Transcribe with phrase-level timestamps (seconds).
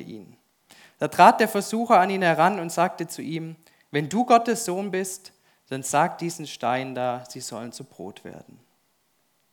[0.00, 0.36] ihn.
[0.98, 3.56] Da trat der Versucher an ihn heran und sagte zu ihm,
[3.90, 5.32] wenn du Gottes Sohn bist,
[5.68, 8.60] dann sag diesen Stein da, sie sollen zu Brot werden.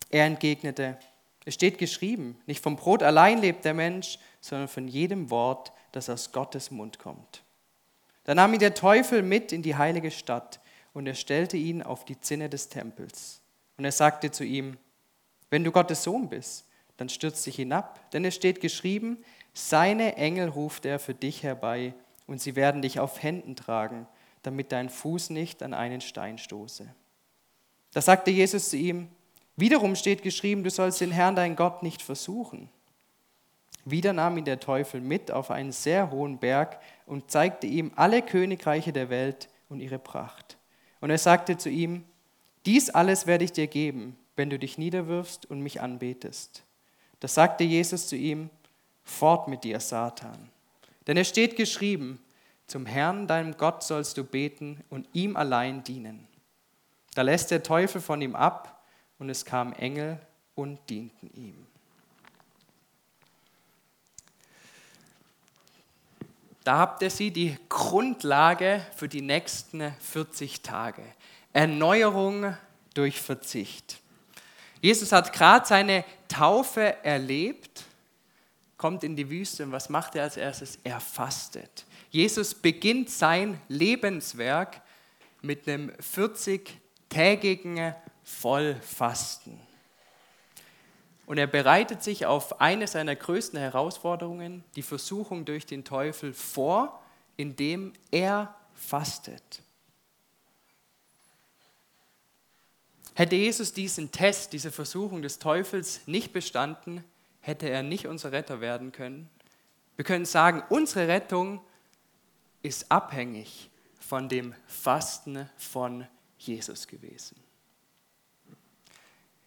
[0.09, 0.97] Er entgegnete,
[1.45, 6.09] es steht geschrieben, nicht vom Brot allein lebt der Mensch, sondern von jedem Wort, das
[6.09, 7.43] aus Gottes Mund kommt.
[8.25, 10.59] Da nahm ihn der Teufel mit in die heilige Stadt
[10.93, 13.41] und er stellte ihn auf die Zinne des Tempels.
[13.77, 14.77] Und er sagte zu ihm,
[15.49, 16.65] wenn du Gottes Sohn bist,
[16.97, 19.23] dann stürz dich hinab, denn es steht geschrieben,
[19.57, 21.95] seine Engel ruft er für dich herbei
[22.27, 24.07] und sie werden dich auf Händen tragen,
[24.43, 26.87] damit dein Fuß nicht an einen Stein stoße.
[27.91, 29.07] Da sagte Jesus zu ihm,
[29.55, 32.69] wiederum steht geschrieben, du sollst den Herrn, dein Gott, nicht versuchen.
[33.83, 38.21] Wieder nahm ihn der Teufel mit auf einen sehr hohen Berg und zeigte ihm alle
[38.21, 40.57] Königreiche der Welt und ihre Pracht.
[41.01, 42.03] Und er sagte zu ihm,
[42.67, 46.63] dies alles werde ich dir geben, wenn du dich niederwirfst und mich anbetest.
[47.19, 48.51] Da sagte Jesus zu ihm,
[49.07, 50.49] Fort mit dir, Satan.
[51.07, 52.19] Denn es steht geschrieben,
[52.67, 56.27] zum Herrn, deinem Gott, sollst du beten und ihm allein dienen.
[57.15, 58.83] Da lässt der Teufel von ihm ab
[59.17, 60.19] und es kamen Engel
[60.55, 61.65] und dienten ihm.
[66.65, 71.01] Da habt ihr sie, die Grundlage für die nächsten 40 Tage.
[71.53, 72.57] Erneuerung
[72.93, 74.01] durch Verzicht.
[74.81, 77.86] Jesus hat gerade seine Taufe erlebt
[78.77, 80.79] kommt in die Wüste und was macht er als erstes?
[80.83, 81.85] Er fastet.
[82.09, 84.81] Jesus beginnt sein Lebenswerk
[85.41, 89.59] mit einem 40-tägigen Vollfasten.
[91.25, 97.01] Und er bereitet sich auf eine seiner größten Herausforderungen, die Versuchung durch den Teufel, vor,
[97.35, 99.61] indem er fastet.
[103.13, 107.03] Hätte Jesus diesen Test, diese Versuchung des Teufels nicht bestanden,
[107.47, 109.29] hätte er nicht unser Retter werden können.
[109.95, 111.61] Wir können sagen, unsere Rettung
[112.61, 116.05] ist abhängig von dem Fasten von
[116.37, 117.41] Jesus gewesen.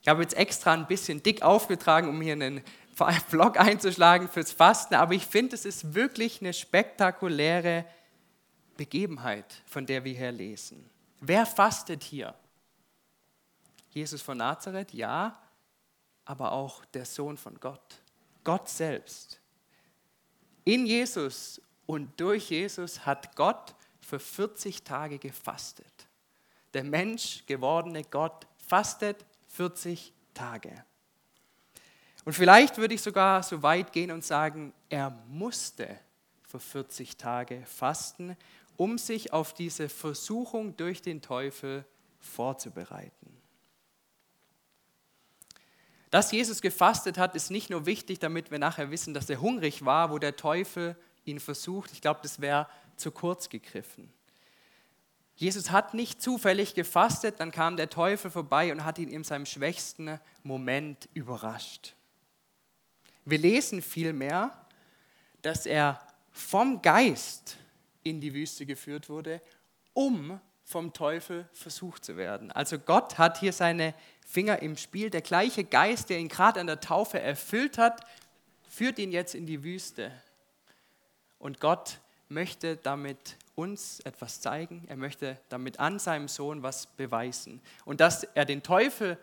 [0.02, 2.62] Ich habe jetzt extra ein bisschen dick aufgetragen, um hier einen
[3.30, 7.84] Blog einzuschlagen fürs Fasten, aber ich finde, es ist wirklich eine spektakuläre
[8.78, 10.88] Begebenheit, von der wir hier lesen.
[11.20, 12.34] Wer fastet hier?
[13.90, 15.38] Jesus von Nazareth, ja,
[16.30, 18.02] aber auch der Sohn von Gott,
[18.44, 19.40] Gott selbst.
[20.62, 26.06] In Jesus und durch Jesus hat Gott für 40 Tage gefastet.
[26.72, 30.84] Der Mensch gewordene Gott fastet 40 Tage.
[32.24, 35.98] Und vielleicht würde ich sogar so weit gehen und sagen, er musste
[36.46, 38.36] für 40 Tage fasten,
[38.76, 41.84] um sich auf diese Versuchung durch den Teufel
[42.20, 43.29] vorzubereiten.
[46.10, 49.84] Dass Jesus gefastet hat, ist nicht nur wichtig, damit wir nachher wissen, dass er hungrig
[49.84, 51.92] war, wo der Teufel ihn versucht.
[51.92, 52.66] Ich glaube, das wäre
[52.96, 54.12] zu kurz gegriffen.
[55.36, 59.46] Jesus hat nicht zufällig gefastet, dann kam der Teufel vorbei und hat ihn in seinem
[59.46, 61.94] schwächsten Moment überrascht.
[63.24, 64.66] Wir lesen vielmehr,
[65.40, 66.00] dass er
[66.30, 67.56] vom Geist
[68.02, 69.40] in die Wüste geführt wurde,
[69.94, 72.52] um vom Teufel versucht zu werden.
[72.52, 73.94] Also Gott hat hier seine
[74.30, 75.10] Finger im Spiel.
[75.10, 78.06] Der gleiche Geist, der ihn gerade an der Taufe erfüllt hat,
[78.68, 80.12] führt ihn jetzt in die Wüste.
[81.40, 81.98] Und Gott
[82.28, 84.84] möchte damit uns etwas zeigen.
[84.86, 87.60] Er möchte damit an seinem Sohn was beweisen.
[87.84, 89.18] Und dass er den Teufel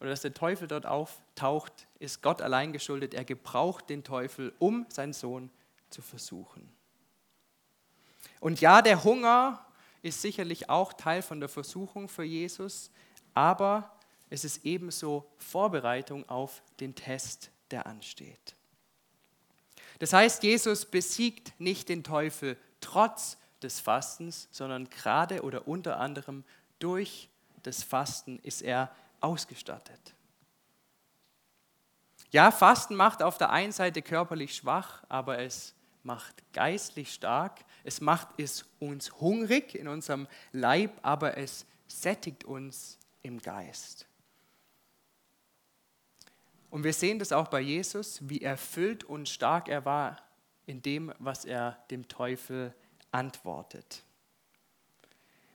[0.00, 3.12] oder dass der Teufel dort auftaucht, ist Gott allein geschuldet.
[3.12, 5.50] Er gebraucht den Teufel, um seinen Sohn
[5.90, 6.72] zu versuchen.
[8.40, 9.62] Und ja, der Hunger
[10.00, 12.90] ist sicherlich auch Teil von der Versuchung für Jesus,
[13.34, 13.97] aber
[14.30, 18.54] es ist ebenso Vorbereitung auf den Test, der ansteht.
[19.98, 26.44] Das heißt, Jesus besiegt nicht den Teufel trotz des Fastens, sondern gerade oder unter anderem
[26.78, 27.28] durch
[27.62, 30.14] das Fasten ist er ausgestattet.
[32.30, 37.64] Ja, Fasten macht auf der einen Seite körperlich schwach, aber es macht geistlich stark.
[37.84, 44.07] Es macht es uns hungrig in unserem Leib, aber es sättigt uns im Geist.
[46.70, 50.18] Und wir sehen das auch bei Jesus, wie erfüllt und stark er war
[50.66, 52.74] in dem, was er dem Teufel
[53.10, 54.02] antwortet.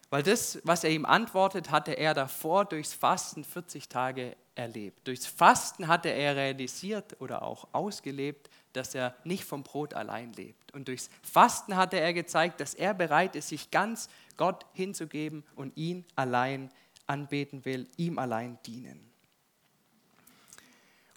[0.10, 5.08] Weil das, was er ihm antwortet, hatte er davor durchs Fasten 40 Tage erlebt.
[5.08, 10.72] Durchs Fasten hatte er realisiert oder auch ausgelebt, dass er nicht vom Brot allein lebt.
[10.74, 15.76] Und durchs Fasten hatte er gezeigt, dass er bereit ist, sich ganz Gott hinzugeben und
[15.78, 16.70] ihn allein
[17.08, 19.13] anbeten will, ihm allein dienen.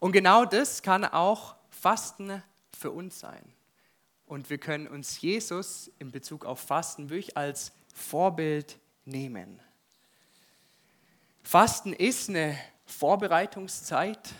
[0.01, 2.43] Und genau das kann auch Fasten
[2.77, 3.53] für uns sein.
[4.27, 9.61] und wir können uns Jesus in Bezug auf Fasten wirklich als Vorbild nehmen.
[11.43, 14.35] Fasten ist eine Vorbereitungszeit.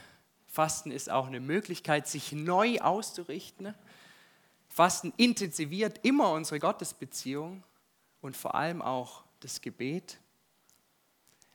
[0.49, 3.75] Fasten ist auch eine Möglichkeit, sich neu auszurichten.
[4.69, 7.63] Fasten intensiviert immer unsere Gottesbeziehung
[8.21, 10.19] und vor allem auch das Gebet.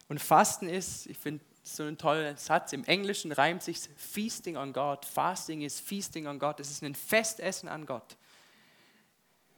[0.07, 4.73] Und Fasten ist, ich finde so ein toller Satz, im Englischen reimt sich Feasting on
[4.73, 5.05] God.
[5.05, 6.59] Fasting ist Feasting on God.
[6.59, 8.17] Es ist ein Festessen an Gott.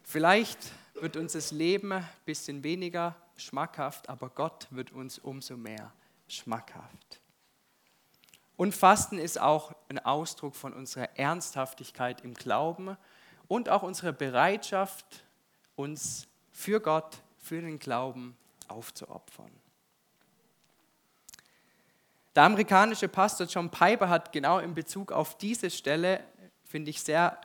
[0.03, 0.59] Vielleicht
[0.95, 5.93] wird uns das Leben ein bisschen weniger schmackhaft, aber Gott wird uns umso mehr
[6.27, 7.21] schmackhaft.
[8.55, 12.97] Und Fasten ist auch ein Ausdruck von unserer Ernsthaftigkeit im Glauben
[13.47, 15.23] und auch unserer Bereitschaft,
[15.75, 19.51] uns für Gott, für den Glauben aufzuopfern.
[22.35, 26.23] Der amerikanische Pastor John Piper hat genau in Bezug auf diese Stelle,
[26.65, 27.39] finde ich, sehr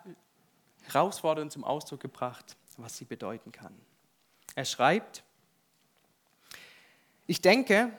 [0.85, 3.75] herausfordernd zum Ausdruck gebracht, was sie bedeuten kann.
[4.55, 5.23] Er schreibt,
[7.27, 7.93] ich denke,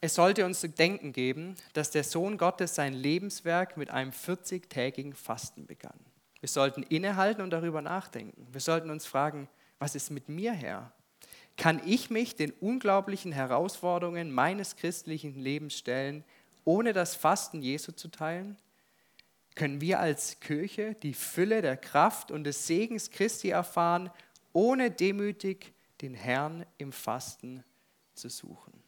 [0.00, 5.14] es sollte uns zu denken geben, dass der Sohn Gottes sein Lebenswerk mit einem 40-tägigen
[5.14, 5.98] Fasten begann.
[6.40, 8.46] Wir sollten innehalten und darüber nachdenken.
[8.52, 10.92] Wir sollten uns fragen, was ist mit mir her?
[11.56, 16.24] Kann ich mich den unglaublichen Herausforderungen meines christlichen Lebens stellen,
[16.64, 18.56] ohne das Fasten Jesu zu teilen?
[19.54, 24.10] Können wir als Kirche die Fülle der Kraft und des Segens Christi erfahren,
[24.52, 27.62] ohne demütig den Herrn im Fasten
[28.14, 28.82] zu suchen?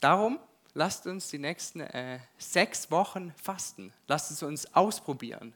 [0.00, 0.38] Darum
[0.74, 3.92] lasst uns die nächsten äh, sechs Wochen fasten.
[4.06, 5.54] Lasst es uns ausprobieren.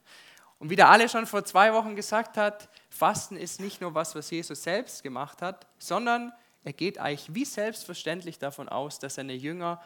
[0.59, 4.15] Und wie der alle schon vor zwei Wochen gesagt hat, Fasten ist nicht nur was,
[4.15, 6.33] was Jesus selbst gemacht hat, sondern
[6.65, 9.81] er geht eigentlich wie selbstverständlich davon aus, dass seine Jünger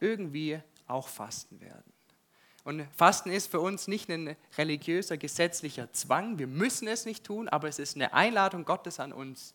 [0.00, 1.92] irgendwie auch fasten werden.
[2.64, 6.38] Und Fasten ist für uns nicht ein religiöser, gesetzlicher Zwang.
[6.38, 9.52] Wir müssen es nicht tun, aber es ist eine Einladung Gottes an uns,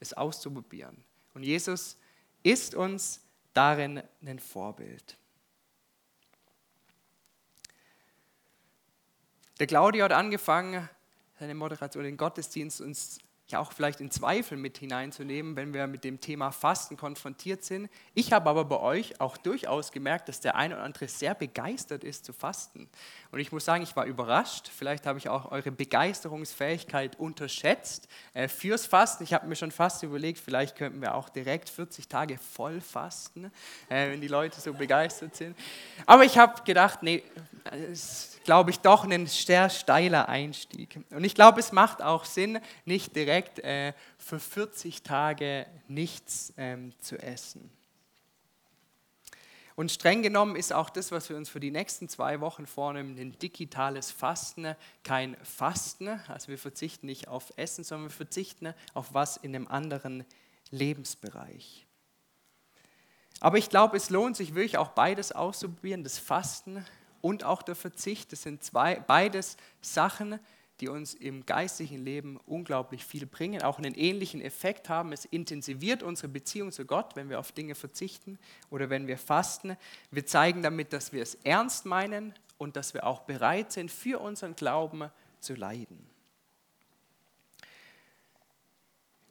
[0.00, 0.96] es auszuprobieren.
[1.32, 1.96] Und Jesus
[2.42, 3.20] ist uns
[3.54, 5.16] darin ein Vorbild.
[9.60, 10.88] Der Claudio hat angefangen,
[11.38, 13.18] seine Moderation, den Gottesdienst uns
[13.48, 17.88] ja auch vielleicht in Zweifel mit hineinzunehmen, wenn wir mit dem Thema Fasten konfrontiert sind.
[18.14, 22.02] Ich habe aber bei euch auch durchaus gemerkt, dass der eine oder andere sehr begeistert
[22.02, 22.88] ist zu fasten.
[23.30, 24.70] Und ich muss sagen, ich war überrascht.
[24.74, 29.22] Vielleicht habe ich auch eure Begeisterungsfähigkeit unterschätzt äh, fürs Fasten.
[29.22, 33.52] Ich habe mir schon fast überlegt, vielleicht könnten wir auch direkt 40 Tage voll fasten,
[33.88, 35.56] äh, wenn die Leute so begeistert sind.
[36.06, 37.22] Aber ich habe gedacht, nee,
[37.92, 41.00] es glaube ich, doch ein sehr steiler Einstieg.
[41.10, 46.92] Und ich glaube, es macht auch Sinn, nicht direkt äh, für 40 Tage nichts ähm,
[47.00, 47.70] zu essen.
[49.76, 53.18] Und streng genommen ist auch das, was wir uns für die nächsten zwei Wochen vornehmen,
[53.18, 56.08] ein digitales Fasten, kein Fasten.
[56.28, 60.24] Also wir verzichten nicht auf Essen, sondern wir verzichten auf was in einem anderen
[60.70, 61.86] Lebensbereich.
[63.40, 66.84] Aber ich glaube, es lohnt sich wirklich auch beides auszuprobieren, das Fasten
[67.24, 68.32] und auch der Verzicht.
[68.32, 70.38] Das sind zwei, beides Sachen,
[70.80, 75.10] die uns im geistlichen Leben unglaublich viel bringen, auch einen ähnlichen Effekt haben.
[75.10, 78.38] Es intensiviert unsere Beziehung zu Gott, wenn wir auf Dinge verzichten
[78.68, 79.78] oder wenn wir fasten.
[80.10, 84.20] Wir zeigen damit, dass wir es ernst meinen und dass wir auch bereit sind, für
[84.20, 85.10] unseren Glauben
[85.40, 86.06] zu leiden.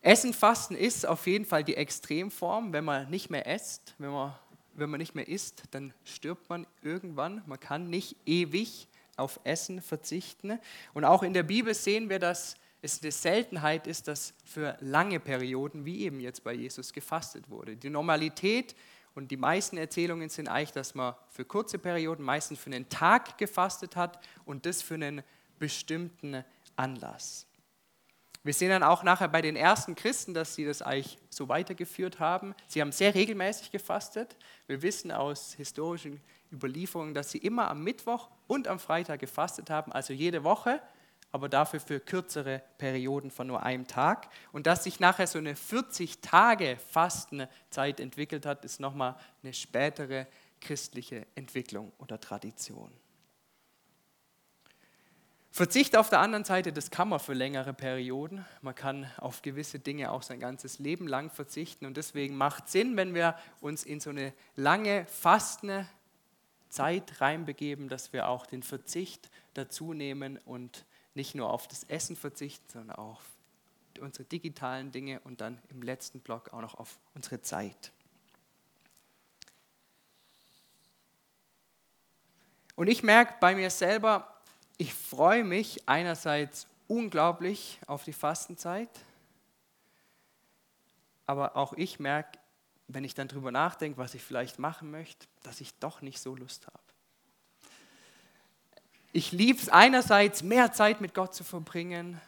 [0.01, 4.33] Essen, Fasten ist auf jeden Fall die Extremform, wenn man nicht mehr isst, wenn man
[4.75, 7.43] wenn man nicht mehr isst, dann stirbt man irgendwann.
[7.45, 10.59] Man kann nicht ewig auf Essen verzichten.
[10.93, 15.19] Und auch in der Bibel sehen wir, dass es eine Seltenheit ist, dass für lange
[15.19, 17.77] Perioden, wie eben jetzt bei Jesus, gefastet wurde.
[17.77, 18.75] Die Normalität
[19.15, 23.37] und die meisten Erzählungen sind eigentlich, dass man für kurze Perioden, meistens für einen Tag
[23.37, 25.21] gefastet hat und das für einen
[25.59, 26.43] bestimmten
[26.75, 27.45] Anlass.
[28.43, 32.19] Wir sehen dann auch nachher bei den ersten Christen, dass sie das eigentlich so weitergeführt
[32.19, 32.53] haben.
[32.67, 34.35] Sie haben sehr regelmäßig gefastet.
[34.67, 36.19] Wir wissen aus historischen
[36.51, 40.81] Überlieferungen, dass sie immer am Mittwoch und am Freitag gefastet haben, also jede Woche,
[41.31, 44.27] aber dafür für kürzere Perioden von nur einem Tag.
[44.51, 50.27] Und dass sich nachher so eine 40 Tage Fastenzeit entwickelt hat, ist nochmal eine spätere
[50.59, 52.91] christliche Entwicklung oder Tradition.
[55.55, 58.43] Verzicht auf der anderen Seite, das kann man für längere Perioden.
[58.63, 61.85] Man kann auf gewisse Dinge auch sein ganzes Leben lang verzichten.
[61.85, 65.87] Und deswegen macht Sinn, wenn wir uns in so eine lange, fastende
[66.69, 72.15] Zeit reinbegeben, dass wir auch den Verzicht dazu nehmen und nicht nur auf das Essen
[72.15, 73.29] verzichten, sondern auch auf
[73.99, 77.91] unsere digitalen Dinge und dann im letzten Block auch noch auf unsere Zeit.
[82.75, 84.32] Und ich merke bei mir selber,
[84.77, 88.89] ich freue mich einerseits unglaublich auf die Fastenzeit,
[91.25, 92.39] aber auch ich merke,
[92.87, 96.35] wenn ich dann drüber nachdenke, was ich vielleicht machen möchte, dass ich doch nicht so
[96.35, 96.79] Lust habe.
[99.13, 102.19] Ich liebe es einerseits, mehr Zeit mit Gott zu verbringen,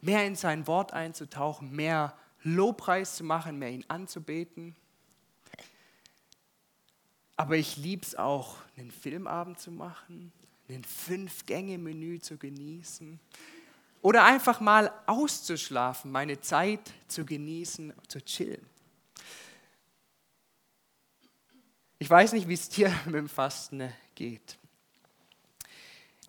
[0.00, 4.74] mehr in sein Wort einzutauchen, mehr Lobpreis zu machen, mehr ihn anzubeten.
[7.36, 10.32] Aber ich liebe es auch, einen Filmabend zu machen,
[10.74, 13.18] ein Fünf-Gänge-Menü zu genießen
[14.02, 18.64] oder einfach mal auszuschlafen, meine Zeit zu genießen, zu chillen.
[21.98, 24.58] Ich weiß nicht, wie es dir mit dem Fasten geht.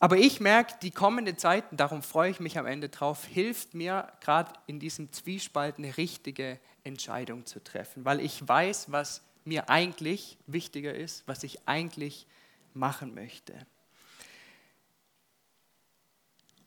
[0.01, 4.11] Aber ich merke, die kommende Zeit, darum freue ich mich am Ende drauf, hilft mir
[4.21, 10.37] gerade in diesem Zwiespalt eine richtige Entscheidung zu treffen, weil ich weiß, was mir eigentlich
[10.47, 12.27] wichtiger ist, was ich eigentlich
[12.73, 13.53] machen möchte.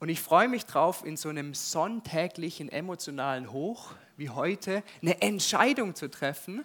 [0.02, 5.94] Und ich freue mich drauf, in so einem sonntäglichen emotionalen Hoch wie heute eine Entscheidung
[5.94, 6.64] zu treffen,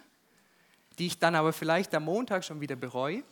[0.98, 3.22] die ich dann aber vielleicht am Montag schon wieder bereue.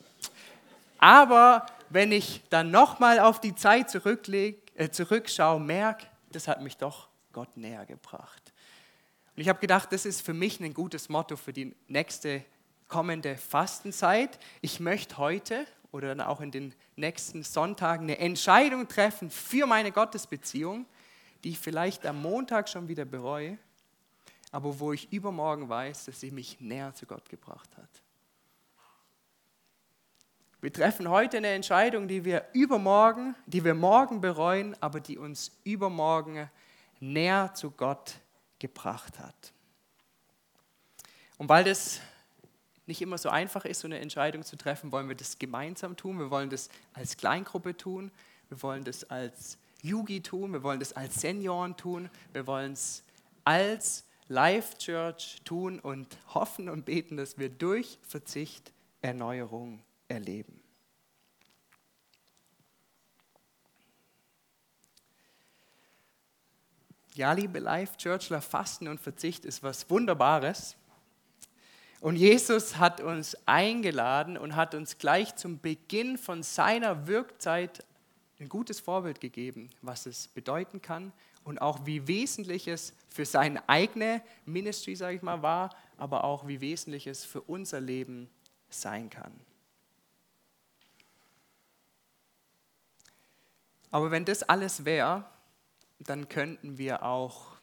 [0.99, 7.09] Aber wenn ich dann nochmal auf die Zeit äh, zurückschaue, merke, das hat mich doch
[7.33, 8.53] Gott näher gebracht.
[9.35, 12.45] Und ich habe gedacht, das ist für mich ein gutes Motto für die nächste
[12.87, 14.39] kommende Fastenzeit.
[14.61, 19.91] Ich möchte heute oder dann auch in den nächsten Sonntagen eine Entscheidung treffen für meine
[19.91, 20.87] Gottesbeziehung,
[21.43, 23.59] die ich vielleicht am Montag schon wieder bereue,
[24.53, 27.88] aber wo ich übermorgen weiß, dass sie mich näher zu Gott gebracht hat.
[30.61, 35.53] Wir treffen heute eine Entscheidung, die wir übermorgen, die wir morgen bereuen, aber die uns
[35.65, 36.50] übermorgen
[37.00, 38.15] näher zu Gott
[38.59, 39.53] gebracht hat.
[41.38, 42.00] Und weil das
[42.87, 46.19] nicht immer so einfach ist, so eine Entscheidung zu treffen, wollen wir das gemeinsam tun.
[46.19, 48.11] Wir wollen das als Kleingruppe tun.
[48.49, 50.52] Wir wollen das als Yugi tun.
[50.52, 52.09] Wir wollen das als Senioren tun.
[52.33, 53.02] Wir wollen es
[53.45, 60.61] als Life Church tun und hoffen und beten, dass wir durch Verzicht Erneuerung erleben.
[67.14, 70.76] Ja, liebe Life Churchler, Fasten und Verzicht ist was Wunderbares.
[72.07, 77.85] Und Jesus hat uns eingeladen und hat uns gleich zum Beginn von seiner Wirkzeit
[78.39, 83.69] ein gutes Vorbild gegeben, was es bedeuten kann und auch wie wesentlich es für seine
[83.69, 88.31] eigene Ministry, sage ich mal, war, aber auch wie wesentlich es für unser Leben
[88.71, 89.33] sein kann.
[93.91, 95.25] Aber wenn das alles wäre,
[95.99, 97.56] dann könnten wir auch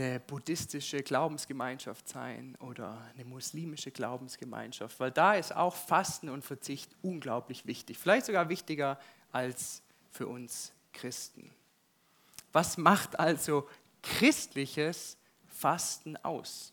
[0.00, 6.90] eine buddhistische Glaubensgemeinschaft sein oder eine muslimische Glaubensgemeinschaft, weil da ist auch Fasten und Verzicht
[7.02, 8.98] unglaublich wichtig, vielleicht sogar wichtiger
[9.32, 11.50] als für uns Christen.
[12.52, 13.68] Was macht also
[14.02, 16.72] christliches Fasten aus?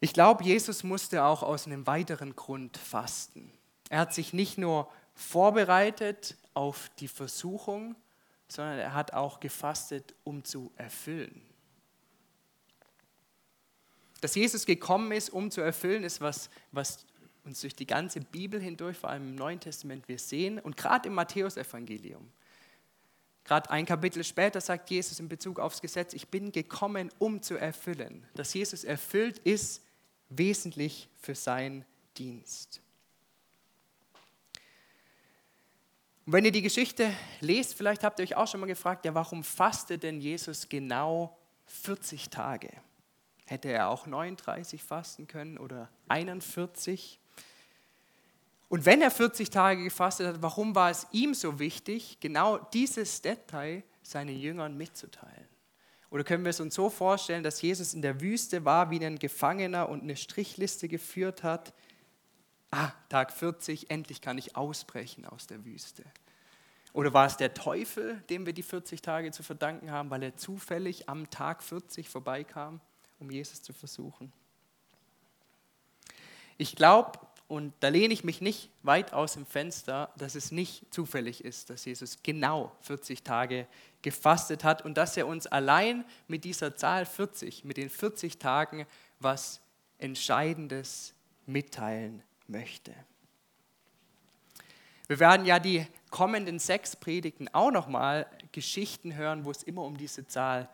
[0.00, 3.50] Ich glaube, Jesus musste auch aus einem weiteren Grund fasten.
[3.88, 7.96] Er hat sich nicht nur vorbereitet auf die Versuchung,
[8.54, 11.42] sondern er hat auch gefastet, um zu erfüllen.
[14.20, 17.04] Dass Jesus gekommen ist, um zu erfüllen, ist was, was
[17.44, 21.08] uns durch die ganze Bibel hindurch, vor allem im Neuen Testament, wir sehen und gerade
[21.08, 22.30] im Matthäusevangelium.
[23.44, 27.56] Gerade ein Kapitel später sagt Jesus in Bezug aufs Gesetz, ich bin gekommen, um zu
[27.56, 28.26] erfüllen.
[28.34, 29.82] Dass Jesus erfüllt ist,
[30.30, 31.84] wesentlich für seinen
[32.16, 32.80] Dienst.
[36.26, 39.14] Und wenn ihr die Geschichte lest, vielleicht habt ihr euch auch schon mal gefragt, ja,
[39.14, 42.70] warum fastet denn Jesus genau 40 Tage?
[43.46, 47.20] Hätte er auch 39 fasten können oder 41?
[48.70, 53.20] Und wenn er 40 Tage gefastet hat, warum war es ihm so wichtig, genau dieses
[53.20, 55.48] Detail seinen Jüngern mitzuteilen?
[56.08, 59.18] Oder können wir es uns so vorstellen, dass Jesus in der Wüste war wie ein
[59.18, 61.74] Gefangener und eine Strichliste geführt hat,
[62.74, 66.04] ah, Tag 40, endlich kann ich ausbrechen aus der Wüste.
[66.92, 70.36] Oder war es der Teufel, dem wir die 40 Tage zu verdanken haben, weil er
[70.36, 72.80] zufällig am Tag 40 vorbeikam,
[73.18, 74.32] um Jesus zu versuchen?
[76.56, 80.92] Ich glaube, und da lehne ich mich nicht weit aus dem Fenster, dass es nicht
[80.94, 83.66] zufällig ist, dass Jesus genau 40 Tage
[84.02, 88.86] gefastet hat und dass er uns allein mit dieser Zahl 40, mit den 40 Tagen,
[89.18, 89.60] was
[89.98, 91.12] Entscheidendes
[91.46, 92.94] mitteilen möchte.
[95.06, 99.96] Wir werden ja die kommenden sechs Predigten auch nochmal Geschichten hören, wo es immer um
[99.96, 100.68] diese Zahl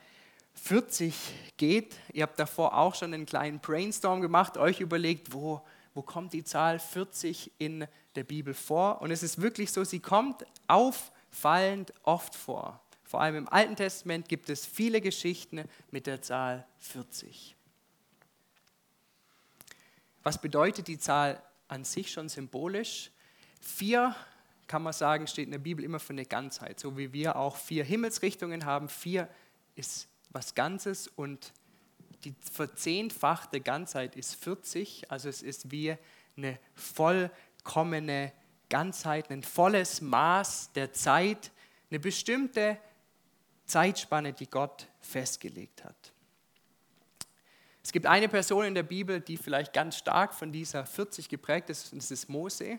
[0.55, 1.15] 40
[1.57, 1.97] geht.
[2.13, 5.63] Ihr habt davor auch schon einen kleinen Brainstorm gemacht, euch überlegt, wo,
[5.95, 9.01] wo kommt die Zahl 40 in der Bibel vor.
[9.01, 12.81] Und es ist wirklich so, sie kommt auffallend oft vor.
[13.05, 17.57] Vor allem im Alten Testament gibt es viele Geschichten mit der Zahl 40.
[20.23, 23.11] Was bedeutet die Zahl an sich schon symbolisch?
[23.61, 24.15] Vier,
[24.67, 26.81] kann man sagen, steht in der Bibel immer für eine Ganzheit.
[26.81, 29.29] So wie wir auch vier Himmelsrichtungen haben, vier
[29.75, 31.53] ist was Ganzes und
[32.25, 35.11] die verzehnfachte Ganzheit ist 40.
[35.11, 35.97] Also es ist wie
[36.37, 38.33] eine vollkommene
[38.69, 41.51] Ganzheit, ein volles Maß der Zeit,
[41.91, 42.79] eine bestimmte
[43.67, 46.13] Zeitspanne, die Gott festgelegt hat.
[47.83, 51.71] Es gibt eine Person in der Bibel, die vielleicht ganz stark von dieser 40 geprägt
[51.71, 52.79] ist, und das ist Mose.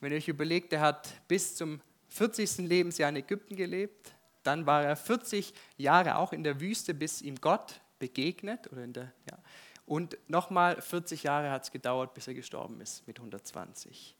[0.00, 2.58] Wenn ihr euch überlegt, er hat bis zum 40.
[2.58, 4.12] Lebensjahr in Ägypten gelebt,
[4.44, 8.70] dann war er 40 Jahre auch in der Wüste, bis ihm Gott begegnet.
[8.70, 9.38] Oder in der, ja.
[9.86, 14.16] Und nochmal 40 Jahre hat es gedauert, bis er gestorben ist mit 120.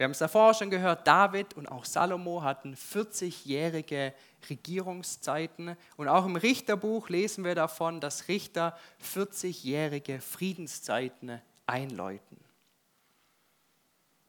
[0.00, 4.14] Wir haben es davor schon gehört, David und auch Salomo hatten 40-jährige
[4.48, 5.76] Regierungszeiten.
[5.98, 8.78] Und auch im Richterbuch lesen wir davon, dass Richter
[9.14, 12.38] 40-jährige Friedenszeiten einläuten.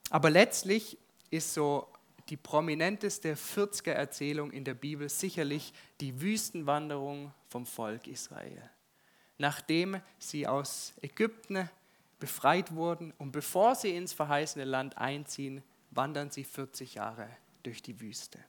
[0.10, 0.98] Aber letztlich
[1.30, 1.88] ist so
[2.28, 8.70] die prominenteste 40er Erzählung in der Bibel sicherlich die Wüstenwanderung vom Volk Israel.
[9.38, 11.70] Nachdem sie aus Ägypten
[12.22, 17.28] befreit wurden und bevor sie ins verheißene Land einziehen, wandern sie 40 Jahre
[17.64, 18.40] durch die Wüste.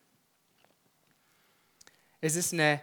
[2.21, 2.81] Es ist eine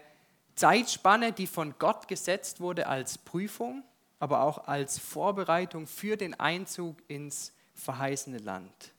[0.56, 3.84] Zeitspanne, die von Gott gesetzt wurde als Prüfung,
[4.20, 8.92] aber auch als Vorbereitung für den Einzug ins verheißene Land,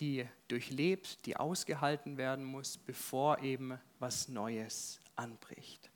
[0.00, 5.88] die durchlebt, die ausgehalten werden muss, bevor eben was Neues anbricht.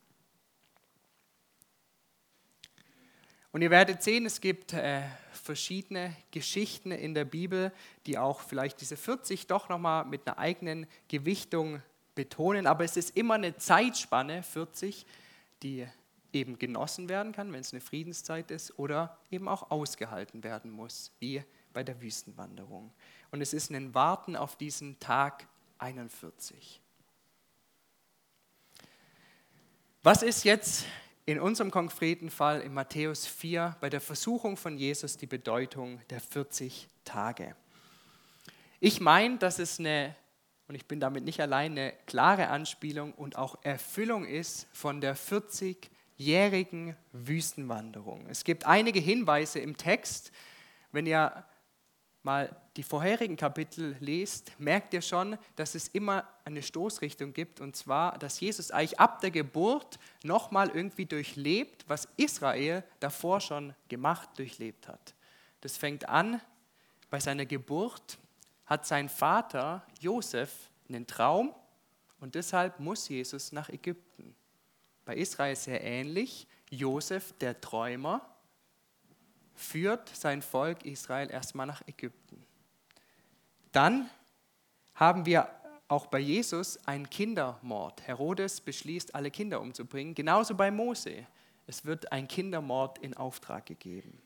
[3.58, 7.72] Und ihr werdet sehen, es gibt äh, verschiedene Geschichten in der Bibel,
[8.06, 11.82] die auch vielleicht diese 40 doch nochmal mit einer eigenen Gewichtung
[12.14, 12.68] betonen.
[12.68, 15.04] Aber es ist immer eine Zeitspanne, 40,
[15.64, 15.88] die
[16.32, 21.10] eben genossen werden kann, wenn es eine Friedenszeit ist, oder eben auch ausgehalten werden muss,
[21.18, 21.42] wie
[21.72, 22.92] bei der Wüstenwanderung.
[23.32, 26.80] Und es ist ein Warten auf diesen Tag 41.
[30.04, 30.84] Was ist jetzt
[31.28, 36.22] in unserem konkreten Fall in Matthäus 4 bei der Versuchung von Jesus die Bedeutung der
[36.22, 37.54] 40 Tage.
[38.80, 40.16] Ich meine, dass es eine,
[40.68, 45.18] und ich bin damit nicht allein, eine klare Anspielung und auch Erfüllung ist von der
[45.18, 48.26] 40-jährigen Wüstenwanderung.
[48.30, 50.32] Es gibt einige Hinweise im Text,
[50.92, 51.44] wenn ihr
[52.22, 57.74] mal die vorherigen Kapitel lest, merkt ihr schon, dass es immer eine Stoßrichtung gibt, und
[57.74, 64.28] zwar, dass Jesus eigentlich ab der Geburt nochmal irgendwie durchlebt, was Israel davor schon gemacht,
[64.36, 65.14] durchlebt hat.
[65.60, 66.40] Das fängt an
[67.10, 68.16] bei seiner Geburt,
[68.64, 71.52] hat sein Vater Josef einen Traum
[72.20, 74.36] und deshalb muss Jesus nach Ägypten.
[75.04, 76.46] Bei Israel sehr ähnlich.
[76.70, 78.24] Josef, der Träumer,
[79.56, 82.46] führt sein Volk Israel erstmal nach Ägypten.
[83.78, 84.10] Dann
[84.96, 85.48] haben wir
[85.86, 88.04] auch bei Jesus einen Kindermord.
[88.08, 90.16] Herodes beschließt, alle Kinder umzubringen.
[90.16, 91.24] Genauso bei Mose.
[91.68, 94.20] Es wird ein Kindermord in Auftrag gegeben.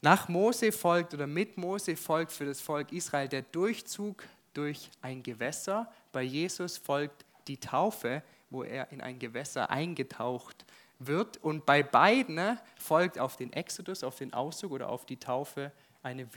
[0.00, 4.22] Nach Mose folgt oder mit Mose folgt für das Volk Israel der Durchzug
[4.54, 5.90] durch ein Gewässer.
[6.12, 10.64] Bei Jesus folgt die Taufe, wo er in ein Gewässer eingetaucht
[11.00, 11.38] wird.
[11.38, 15.72] Und bei beiden folgt auf den Exodus, auf den Auszug oder auf die Taufe
[16.04, 16.32] eine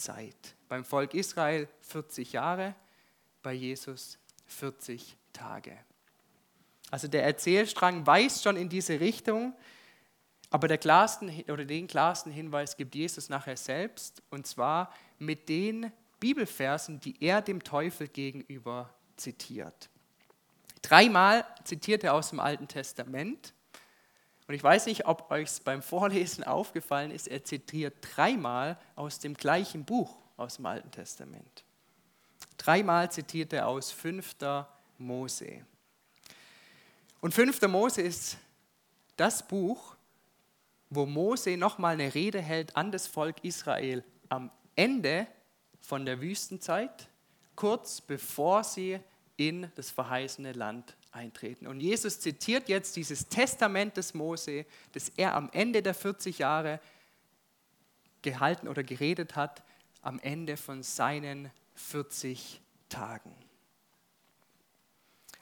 [0.00, 0.54] Wüstenzeit.
[0.68, 2.74] Beim Volk Israel 40 Jahre,
[3.42, 5.76] bei Jesus 40 Tage.
[6.90, 9.54] Also der Erzählstrang weist schon in diese Richtung,
[10.48, 15.92] aber der klarsten, oder den klarsten Hinweis gibt Jesus nachher selbst, und zwar mit den
[16.18, 19.90] Bibelversen, die er dem Teufel gegenüber zitiert.
[20.80, 23.52] Dreimal zitiert er aus dem Alten Testament
[24.50, 29.34] und ich weiß nicht, ob euch beim Vorlesen aufgefallen ist, er zitiert dreimal aus dem
[29.34, 31.62] gleichen Buch aus dem Alten Testament.
[32.58, 34.34] Dreimal zitiert er aus 5.
[34.98, 35.64] Mose.
[37.20, 37.62] Und 5.
[37.68, 38.38] Mose ist
[39.16, 39.94] das Buch,
[40.88, 45.28] wo Mose nochmal eine Rede hält an das Volk Israel am Ende
[45.80, 47.08] von der Wüstenzeit,
[47.54, 48.98] kurz bevor sie
[49.36, 51.66] in das verheißene Land eintreten.
[51.66, 56.80] Und Jesus zitiert jetzt dieses Testament des Mose, das er am Ende der 40 Jahre
[58.22, 59.62] gehalten oder geredet hat,
[60.02, 63.34] am Ende von seinen 40 Tagen.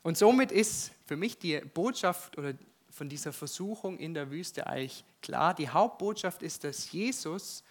[0.02, 2.54] Und somit ist für mich die Botschaft oder
[2.90, 5.54] von dieser Versuchung in der Wüste eigentlich klar.
[5.54, 7.62] Die Hauptbotschaft ist, dass Jesus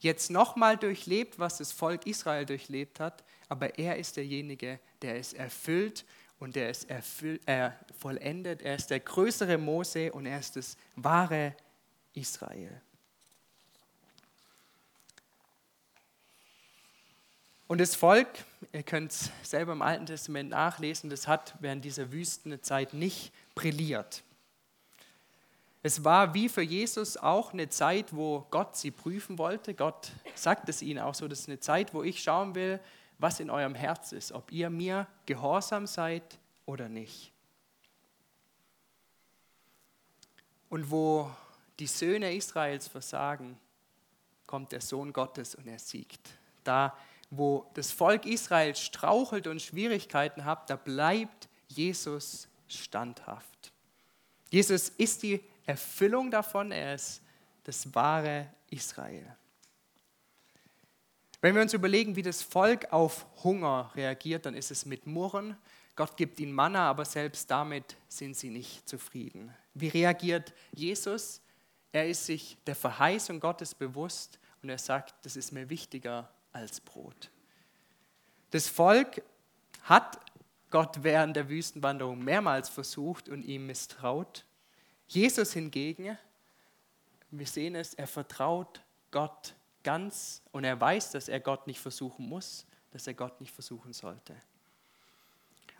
[0.00, 5.32] jetzt nochmal durchlebt, was das Volk Israel durchlebt hat, aber er ist derjenige, der es
[5.32, 6.04] erfüllt
[6.42, 8.62] und der es erfüllt, äh, vollendet.
[8.62, 11.54] Er ist der größere Mose und er ist das wahre
[12.14, 12.82] Israel.
[17.68, 18.28] Und das Volk,
[18.72, 24.24] ihr könnt es selber im Alten Testament nachlesen, das hat während dieser Wüstenzeit nicht brilliert.
[25.84, 29.74] Es war wie für Jesus auch eine Zeit, wo Gott sie prüfen wollte.
[29.74, 32.80] Gott sagt es ihnen auch so, das ist eine Zeit, wo ich schauen will,
[33.18, 37.32] was in eurem Herz ist, ob ihr mir gehorsam seid oder nicht.
[40.68, 41.30] Und wo
[41.78, 43.58] die Söhne Israels versagen,
[44.46, 46.30] kommt der Sohn Gottes und er siegt.
[46.64, 46.96] Da
[47.34, 53.72] wo das Volk Israel strauchelt und Schwierigkeiten hat, da bleibt Jesus standhaft.
[54.50, 57.22] Jesus ist die Erfüllung davon, er ist
[57.64, 59.34] das wahre Israel.
[61.42, 65.56] Wenn wir uns überlegen, wie das Volk auf Hunger reagiert, dann ist es mit Murren.
[65.96, 69.52] Gott gibt ihnen Manna, aber selbst damit sind sie nicht zufrieden.
[69.74, 71.40] Wie reagiert Jesus?
[71.90, 76.80] Er ist sich der Verheißung Gottes bewusst und er sagt, das ist mir wichtiger als
[76.80, 77.28] Brot.
[78.52, 79.20] Das Volk
[79.82, 80.20] hat
[80.70, 84.44] Gott während der Wüstenwanderung mehrmals versucht und ihm misstraut.
[85.08, 86.16] Jesus hingegen,
[87.32, 92.28] wir sehen es, er vertraut Gott ganz und er weiß, dass er Gott nicht versuchen
[92.28, 94.34] muss, dass er Gott nicht versuchen sollte.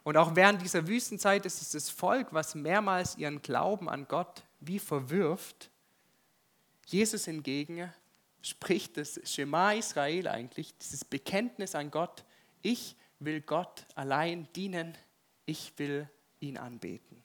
[0.04, 4.42] Und auch während dieser Wüstenzeit ist es das Volk, was mehrmals ihren Glauben an Gott
[4.60, 5.70] wie verwirft.
[6.86, 7.92] Jesus hingegen
[8.42, 12.24] spricht das Schema Israel eigentlich, dieses Bekenntnis an Gott,
[12.62, 14.96] ich will Gott allein dienen,
[15.46, 16.08] ich will
[16.40, 17.21] ihn anbeten.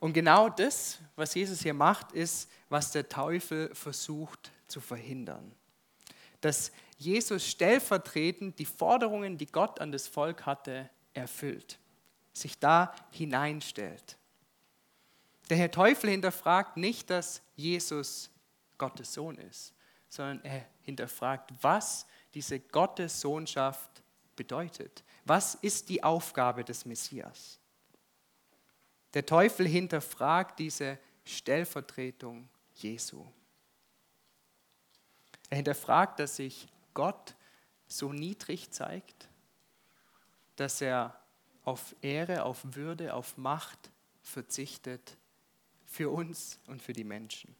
[0.00, 5.54] Und genau das, was Jesus hier macht, ist, was der Teufel versucht zu verhindern.
[6.40, 11.78] Dass Jesus stellvertretend die Forderungen, die Gott an das Volk hatte, erfüllt,
[12.32, 14.16] sich da hineinstellt.
[15.50, 18.30] Der Herr Teufel hinterfragt nicht, dass Jesus
[18.78, 19.74] Gottes Sohn ist,
[20.08, 24.02] sondern er hinterfragt, was diese Gottessohnschaft
[24.34, 25.04] bedeutet.
[25.26, 27.59] Was ist die Aufgabe des Messias?
[29.14, 33.26] Der Teufel hinterfragt diese Stellvertretung Jesu.
[35.48, 37.34] Er hinterfragt, dass sich Gott
[37.88, 39.28] so niedrig zeigt,
[40.56, 41.20] dass er
[41.64, 43.90] auf Ehre, auf Würde, auf Macht
[44.22, 45.16] verzichtet
[45.86, 47.54] für uns und für die Menschen.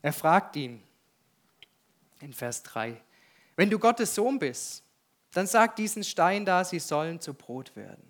[0.00, 0.82] Er fragt ihn
[2.20, 3.00] in Vers 3,
[3.56, 4.82] wenn du Gottes Sohn bist,
[5.32, 8.07] dann sag diesen Stein da, sie sollen zu Brot werden.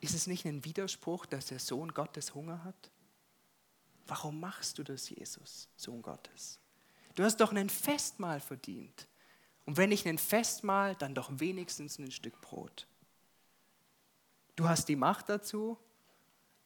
[0.00, 2.90] Ist es nicht ein Widerspruch, dass der Sohn Gottes Hunger hat?
[4.06, 6.60] Warum machst du das, Jesus, Sohn Gottes?
[7.14, 9.08] Du hast doch ein Festmahl verdient.
[9.64, 12.86] Und wenn nicht ein Festmahl, dann doch wenigstens ein Stück Brot.
[14.54, 15.76] Du hast die Macht dazu,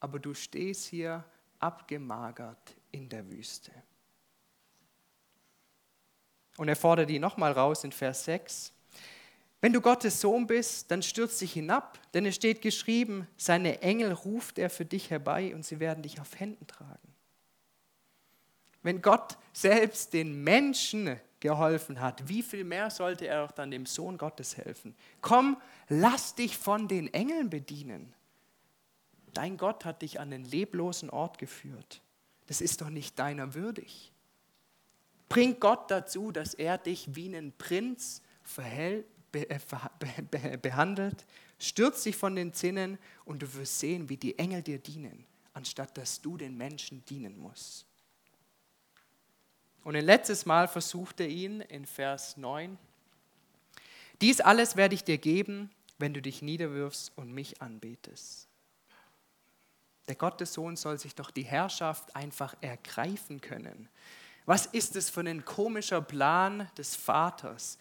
[0.01, 1.25] aber du stehst hier
[1.59, 3.73] abgemagert in der Wüste.
[6.57, 8.73] Und er fordert ihn nochmal raus in Vers 6.
[9.61, 14.13] Wenn du Gottes Sohn bist, dann stürz dich hinab, denn es steht geschrieben, seine Engel
[14.13, 17.15] ruft er für dich herbei und sie werden dich auf Händen tragen.
[18.83, 23.85] Wenn Gott selbst den Menschen geholfen hat, wie viel mehr sollte er auch dann dem
[23.85, 24.95] Sohn Gottes helfen?
[25.21, 28.15] Komm, lass dich von den Engeln bedienen.
[29.35, 32.01] Dein Gott hat dich an den leblosen Ort geführt.
[32.47, 34.13] Das ist doch nicht deiner würdig.
[35.29, 41.27] Bring Gott dazu, dass er dich wie einen Prinz verhält, behandelt.
[41.59, 45.97] Stürz dich von den Zinnen und du wirst sehen, wie die Engel dir dienen, anstatt
[45.97, 47.87] dass du den Menschen dienen musst.
[49.85, 52.79] Und ein letztes Mal versucht er ihn in Vers 9.
[54.21, 58.49] Dies alles werde ich dir geben, wenn du dich niederwirfst und mich anbetest.
[60.09, 63.89] Der Gottessohn soll sich doch die Herrschaft einfach ergreifen können.
[64.45, 67.79] Was ist es für ein komischer Plan des Vaters?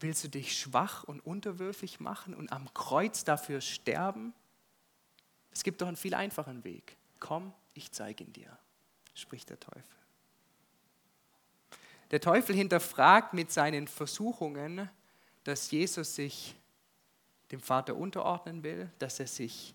[0.00, 4.34] Willst du dich schwach und unterwürfig machen und am Kreuz dafür sterben?
[5.52, 6.96] Es gibt doch einen viel einfachen Weg.
[7.18, 8.58] Komm, ich zeige ihn dir,
[9.14, 9.96] spricht der Teufel.
[12.10, 14.88] Der Teufel hinterfragt mit seinen Versuchungen,
[15.44, 16.54] dass Jesus sich
[17.50, 19.74] dem Vater unterordnen will, dass er sich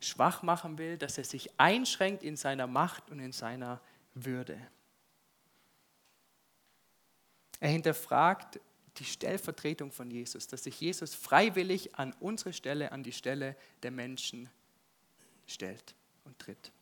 [0.00, 3.80] schwach machen will, dass er sich einschränkt in seiner Macht und in seiner
[4.14, 4.58] Würde.
[7.60, 8.60] Er hinterfragt
[8.98, 13.90] die Stellvertretung von Jesus, dass sich Jesus freiwillig an unsere Stelle, an die Stelle der
[13.90, 14.48] Menschen
[15.46, 16.72] stellt und tritt.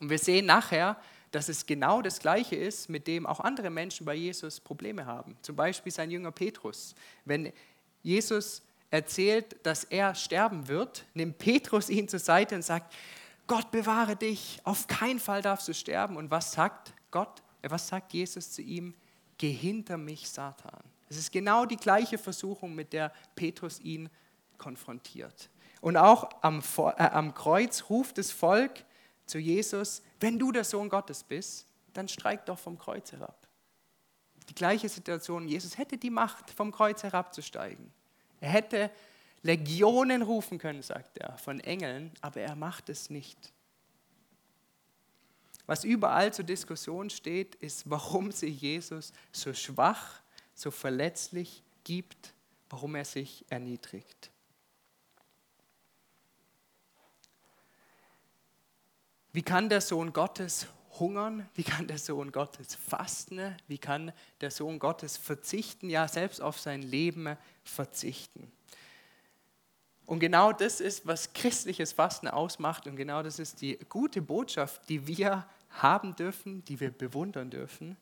[0.00, 4.06] Und wir sehen nachher, dass es genau das Gleiche ist, mit dem auch andere Menschen
[4.06, 5.36] bei Jesus Probleme haben.
[5.42, 6.94] Zum Beispiel sein Jünger Petrus.
[7.24, 7.52] Wenn
[8.02, 12.94] Jesus erzählt, dass er sterben wird, nimmt Petrus ihn zur Seite und sagt,
[13.46, 16.16] Gott bewahre dich, auf keinen Fall darfst du sterben.
[16.16, 18.94] Und was sagt Gott, äh, was sagt Jesus zu ihm?
[19.36, 20.82] Geh hinter mich, Satan.
[21.08, 24.10] Es ist genau die gleiche Versuchung, mit der Petrus ihn
[24.58, 25.48] konfrontiert.
[25.80, 28.84] Und auch am, äh, am Kreuz ruft das Volk
[29.26, 33.46] zu Jesus, wenn du der Sohn Gottes bist, dann streik doch vom Kreuz herab.
[34.48, 37.92] Die gleiche Situation, Jesus hätte die Macht, vom Kreuz herabzusteigen.
[38.40, 38.90] Er hätte
[39.42, 43.52] Legionen rufen können, sagt er, von Engeln, aber er macht es nicht.
[45.66, 50.22] Was überall zur Diskussion steht, ist, warum sich Jesus so schwach,
[50.58, 52.34] so verletzlich gibt,
[52.68, 54.32] warum er sich erniedrigt.
[59.32, 60.66] Wie kann der Sohn Gottes
[60.98, 61.48] hungern?
[61.54, 63.54] Wie kann der Sohn Gottes fasten?
[63.68, 68.50] Wie kann der Sohn Gottes verzichten, ja selbst auf sein Leben verzichten?
[70.06, 74.88] Und genau das ist, was christliches Fasten ausmacht und genau das ist die gute Botschaft,
[74.88, 77.96] die wir haben dürfen, die wir bewundern dürfen.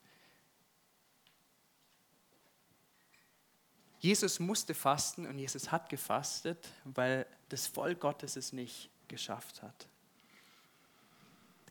[3.99, 9.89] Jesus musste fasten und Jesus hat gefastet, weil das Volk Gottes es nicht geschafft hat.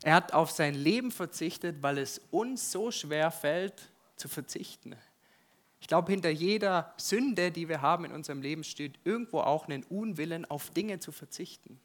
[0.04, 4.96] Er hat auf sein Leben verzichtet, weil es uns so schwer fällt zu verzichten.
[5.80, 9.84] Ich glaube, hinter jeder Sünde, die wir haben in unserem Leben, steht irgendwo auch ein
[9.84, 11.80] Unwillen, auf Dinge zu verzichten.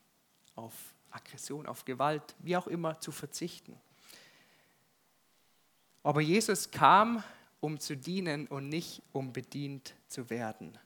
[0.55, 0.75] Auf
[1.11, 3.79] Aggression, auf Gewalt, wie auch immer zu verzichten.
[6.03, 7.23] Aber Jesus kam,
[7.61, 10.77] um zu dienen und nicht um bedient zu werden.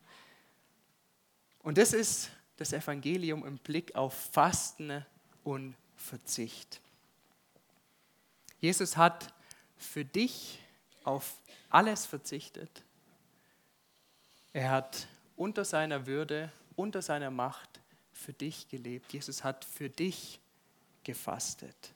[1.63, 5.05] Und das ist das Evangelium im Blick auf Fasten
[5.43, 6.81] und Verzicht.
[8.61, 9.33] Jesus hat
[9.77, 10.59] für dich
[11.05, 11.37] auf
[11.71, 12.83] alles verzichtet.
[14.53, 17.81] Er hat unter seiner Würde, unter seiner Macht
[18.13, 19.13] für dich gelebt.
[19.13, 20.41] Jesus hat für dich
[21.03, 21.94] gefastet.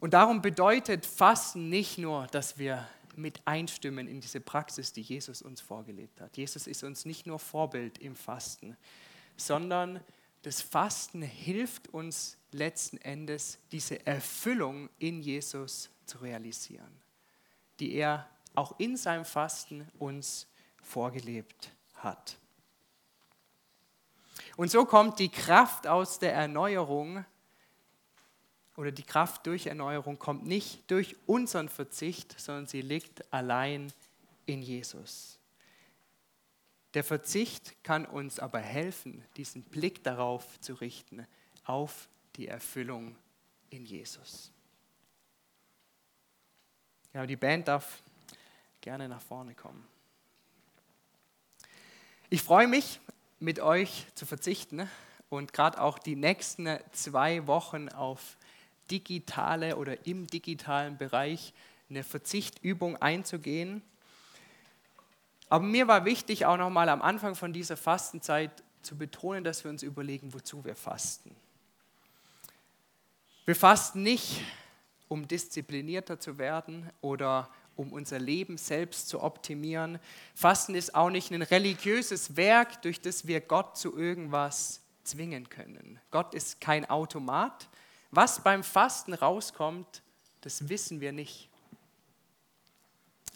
[0.00, 5.42] Und darum bedeutet Fasten nicht nur, dass wir mit einstimmen in diese Praxis, die Jesus
[5.42, 6.36] uns vorgelebt hat.
[6.36, 8.76] Jesus ist uns nicht nur Vorbild im Fasten,
[9.36, 10.00] sondern
[10.42, 16.90] das Fasten hilft uns letzten Endes, diese Erfüllung in Jesus zu realisieren,
[17.78, 20.46] die er auch in seinem Fasten uns
[20.82, 22.38] vorgelebt hat.
[24.56, 27.24] Und so kommt die Kraft aus der Erneuerung
[28.80, 33.92] oder die Kraft durch Erneuerung kommt nicht durch unseren Verzicht, sondern sie liegt allein
[34.46, 35.38] in Jesus.
[36.94, 41.26] Der Verzicht kann uns aber helfen, diesen Blick darauf zu richten,
[41.64, 43.16] auf die Erfüllung
[43.68, 44.50] in Jesus.
[47.12, 48.02] Ja, die Band darf
[48.80, 49.86] gerne nach vorne kommen.
[52.30, 52.98] Ich freue mich,
[53.40, 54.88] mit euch zu verzichten
[55.28, 58.38] und gerade auch die nächsten zwei Wochen auf
[58.90, 61.52] digitale oder im digitalen Bereich
[61.88, 63.82] eine Verzichtübung einzugehen.
[65.48, 68.50] Aber mir war wichtig, auch nochmal am Anfang von dieser Fastenzeit
[68.82, 71.34] zu betonen, dass wir uns überlegen, wozu wir fasten.
[73.44, 74.42] Wir fasten nicht,
[75.08, 79.98] um disziplinierter zu werden oder um unser Leben selbst zu optimieren.
[80.34, 85.98] Fasten ist auch nicht ein religiöses Werk, durch das wir Gott zu irgendwas zwingen können.
[86.10, 87.68] Gott ist kein Automat.
[88.10, 90.02] Was beim Fasten rauskommt,
[90.40, 91.48] das wissen wir nicht.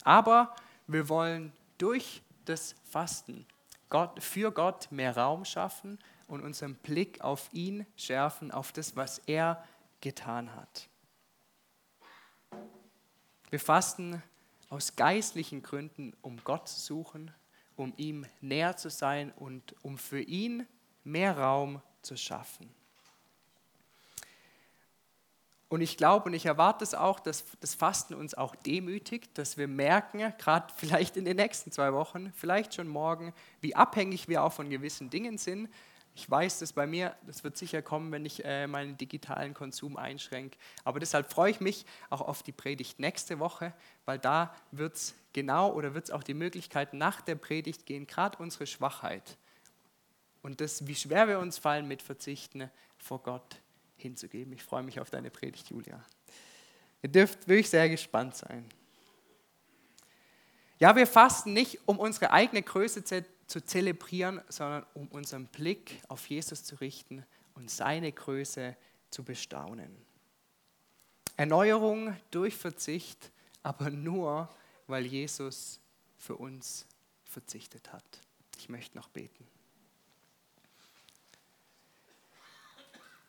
[0.02, 0.54] Aber
[0.86, 3.46] wir wollen durch das Fasten
[3.88, 9.18] Gott, für Gott mehr Raum schaffen und unseren Blick auf ihn schärfen, auf das, was
[9.26, 9.64] er
[10.00, 10.88] getan hat.
[13.50, 14.22] Wir fasten
[14.68, 17.30] aus geistlichen Gründen, um Gott zu suchen,
[17.76, 20.66] um ihm näher zu sein und um für ihn
[21.04, 22.74] mehr Raum zu schaffen.
[25.74, 29.56] Und ich glaube und ich erwarte es auch, dass das Fasten uns auch demütigt, dass
[29.56, 34.44] wir merken, gerade vielleicht in den nächsten zwei Wochen, vielleicht schon morgen, wie abhängig wir
[34.44, 35.68] auch von gewissen Dingen sind.
[36.14, 39.96] Ich weiß, dass bei mir, das wird sicher kommen, wenn ich äh, meinen digitalen Konsum
[39.96, 40.56] einschränke.
[40.84, 43.72] Aber deshalb freue ich mich auch auf die Predigt nächste Woche,
[44.04, 48.06] weil da wird es genau oder wird es auch die Möglichkeit nach der Predigt gehen,
[48.06, 49.36] gerade unsere Schwachheit
[50.42, 53.56] und das, wie schwer wir uns fallen mit Verzichten vor Gott
[54.04, 54.52] hinzugeben.
[54.52, 56.04] Ich freue mich auf deine Predigt, Julia.
[57.02, 58.64] Ihr dürft wirklich sehr gespannt sein.
[60.78, 63.02] Ja, wir fasten nicht, um unsere eigene Größe
[63.46, 68.76] zu zelebrieren, sondern um unseren Blick auf Jesus zu richten und seine Größe
[69.10, 69.96] zu bestaunen.
[71.36, 73.30] Erneuerung durch Verzicht,
[73.62, 74.48] aber nur,
[74.86, 75.80] weil Jesus
[76.16, 76.86] für uns
[77.24, 78.04] verzichtet hat.
[78.58, 79.46] Ich möchte noch beten.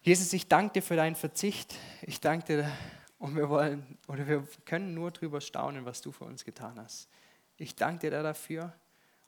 [0.05, 1.73] Jesus, ich danke dir für deinen Verzicht.
[2.03, 2.71] Ich danke dir
[3.17, 7.09] und wir wollen oder wir können nur darüber staunen, was du für uns getan hast.
[7.57, 8.71] Ich danke dir dafür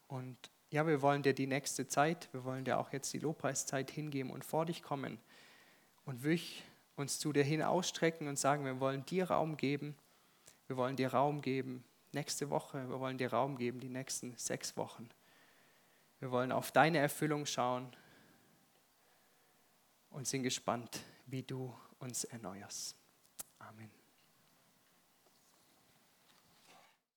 [0.08, 0.38] und
[0.70, 4.30] ja, wir wollen dir die nächste Zeit, wir wollen dir auch jetzt die Lobpreiszeit hingeben
[4.30, 5.18] und vor dich kommen
[6.06, 6.64] und wirklich
[6.96, 9.96] uns zu dir hin ausstrecken und sagen, wir wollen dir Raum geben,
[10.68, 14.78] wir wollen dir Raum geben nächste Woche, wir wollen dir Raum geben die nächsten sechs
[14.78, 15.10] Wochen.
[16.20, 17.92] Wir wollen auf deine Erfüllung schauen
[20.10, 22.96] und sind gespannt, wie du uns erneuerst.